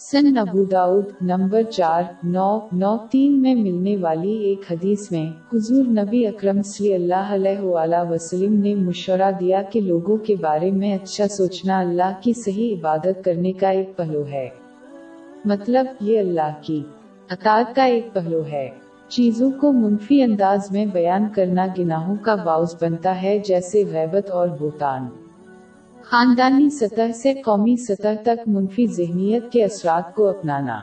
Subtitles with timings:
[0.00, 5.84] سن ابو داود نمبر چار، نو نو، تین میں ملنے والی ایک حدیث میں حضور
[5.84, 10.94] نبی اکرم صلی اللہ علیہ وآلہ وسلم نے مشورہ دیا کہ لوگوں کے بارے میں
[10.94, 14.48] اچھا سوچنا اللہ کی صحیح عبادت کرنے کا ایک پہلو ہے۔
[15.44, 16.82] مطلب یہ اللہ کی
[17.30, 18.68] اطاعت کا ایک پہلو ہے۔
[19.08, 24.48] چیزوں کو منفی انداز میں بیان کرنا گناہوں کا باعث بنتا ہے، جیسے غیبت اور
[24.48, 25.06] بوتان
[26.10, 30.80] خاندانی سطح سے قومی سطح تک منفی ذہنیت کے اثرات کو اپنانا۔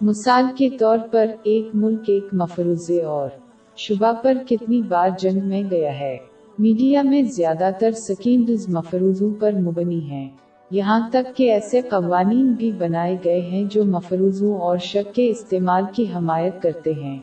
[0.00, 3.28] مثال کے طور پر، ایک ملک، ایک مفروضے اور
[3.76, 6.16] شبہ پر کتنی بار جنگ میں گیا ہے۔
[6.58, 10.28] میڈیا میں زیادہ تر سکینڈز مفروضوں پر مبنی ہیں۔
[10.70, 15.84] یہاں تک کہ ایسے قوانین بھی بنائے گئے ہیں جو مفروضوں اور شک کے استعمال
[15.92, 17.18] کی حمایت کرتے ہیں۔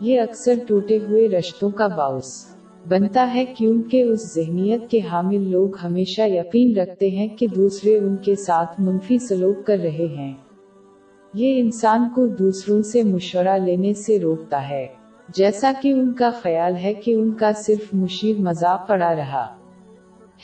[0.00, 2.53] یہ اکثر ٹوٹے ہوئے رشتوں کا باعث۔
[2.88, 8.16] بنتا ہے کیونکہ اس ذہنیت کے حامل لوگ ہمیشہ یقین رکھتے ہیں کہ دوسرے ان
[8.16, 10.34] کے ساتھ منفی سلوک کر رہے ہیں۔
[11.34, 14.86] یہ انسان کو دوسروں سے مشورہ لینے سے روکتا ہے۔
[15.34, 19.56] جیسا کہ ان کا خیال ہے کہ ان کا صرف مشیر مذاق پڑا رہا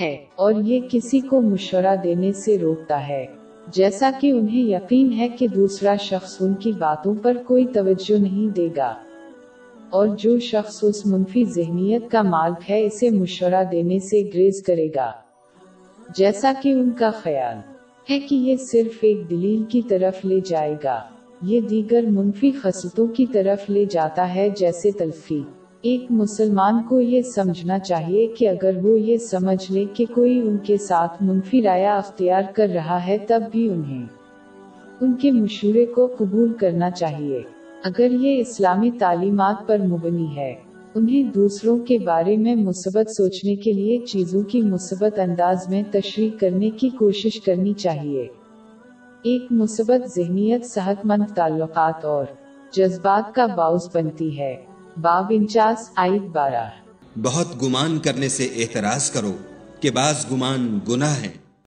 [0.01, 3.27] ہے اور یہ کسی کو مشورہ دینے سے روکتا ہے۔
[3.67, 8.55] جیسا کہ انہیں یقین ہے کہ دوسرا شخص ان کی باتوں پر کوئی توجہ نہیں
[8.55, 8.95] دے گا۔
[9.91, 14.89] اور جو شخص اس منفی ذہنیت کا مالک ہے، اسے مشورہ دینے سے گریز کرے
[14.97, 15.13] گا۔
[16.17, 17.57] جیسا کہ ان کا خیال
[18.11, 21.03] ہے کہ یہ صرف ایک دلیل کی طرف لے جائے گا۔
[21.43, 25.43] یہ دیگر منفی خصلتوں کی طرف لے جاتا ہے، جیسے تلفی۔
[25.83, 30.57] ایک مسلمان کو یہ سمجھنا چاہیے کہ اگر وہ یہ سمجھ لے کہ کوئی ان
[30.59, 34.07] کے ساتھ منفی رایا اختیار کر رہا ہے، تب بھی انہیں
[35.01, 37.43] ان کے مشورے کو قبول کرنا چاہیے۔
[37.85, 40.55] اگر یہ اسلامی تعلیمات پر مبنی ہے،
[40.95, 46.31] انہیں دوسروں کے بارے میں مثبت سوچنے کے لیے چیزوں کی مثبت انداز میں تشریح
[46.41, 48.29] کرنے کی کوشش کرنی چاہیے۔
[49.23, 52.25] ایک مثبت ذہنیت صحت مند تعلقات اور
[52.73, 54.57] جذبات کا باعث بنتی ہے۔
[55.01, 56.71] باب انچاس آئٹ بارہ۔
[57.23, 59.33] بہت گمان کرنے سے اعتراض کرو
[59.81, 61.40] کہ بعض گمان گناہ ہے